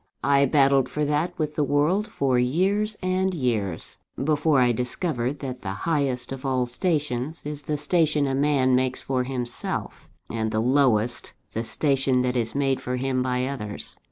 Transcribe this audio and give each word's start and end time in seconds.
I 0.23 0.45
battled 0.45 0.89
for 0.89 1.05
that 1.05 1.37
with 1.37 1.53
the 1.55 1.63
world 1.63 2.07
for 2.07 2.39
years 2.39 2.97
and 3.03 3.35
years, 3.35 3.99
before 4.23 4.59
I 4.59 4.71
discovered 4.71 5.41
that 5.41 5.61
the 5.61 5.73
highest 5.85 6.31
of 6.31 6.43
all 6.43 6.65
stations 6.65 7.45
is 7.45 7.61
the 7.61 7.77
station 7.77 8.25
a 8.25 8.33
man 8.33 8.75
makes 8.75 9.03
for 9.03 9.21
himself: 9.25 10.09
and 10.27 10.49
the 10.49 10.59
lowest, 10.59 11.35
the 11.51 11.63
station 11.63 12.23
that 12.23 12.35
is 12.35 12.55
made 12.55 12.81
for 12.81 12.95
him 12.95 13.21
by 13.21 13.45
others. 13.45 13.95